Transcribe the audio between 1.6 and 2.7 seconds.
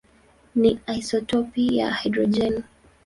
ya hidrojeni.